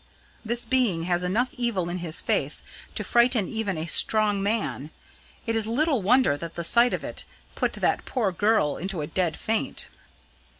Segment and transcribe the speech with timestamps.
[0.43, 2.63] This being has enough evil in his face
[2.95, 4.89] to frighten even a strong man.
[5.45, 9.05] It is little wonder that the sight of it put that poor girl into a
[9.05, 9.89] dead faint!"